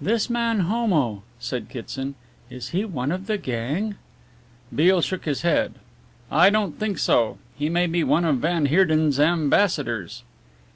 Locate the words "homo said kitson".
0.60-2.14